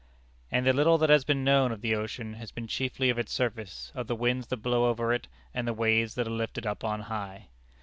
And 0.49 0.65
the 0.65 0.73
little 0.73 0.97
that 0.97 1.11
has 1.11 1.23
been 1.23 1.43
known 1.43 1.71
of 1.71 1.81
the 1.81 1.93
ocean 1.93 2.33
has 2.33 2.51
been 2.51 2.65
chiefly 2.65 3.11
of 3.11 3.19
its 3.19 3.31
surface, 3.31 3.91
of 3.93 4.07
the 4.07 4.15
winds 4.15 4.47
that 4.47 4.57
blow 4.57 4.85
over 4.89 5.13
it, 5.13 5.27
and 5.53 5.67
the 5.67 5.75
waves 5.75 6.15
that 6.15 6.25
are 6.25 6.31
lifted 6.31 6.65
up 6.65 6.83
on 6.83 7.01
high. 7.01 7.49